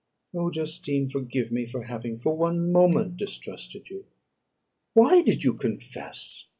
"Oh, 0.33 0.49
Justine! 0.49 1.09
forgive 1.09 1.51
me 1.51 1.67
for 1.67 1.83
having 1.83 2.17
for 2.17 2.35
one 2.35 2.71
moment 2.71 3.17
distrusted 3.17 3.91
you. 3.91 4.07
Why 4.95 5.21
did 5.21 5.43
you 5.43 5.53
confess? 5.53 6.47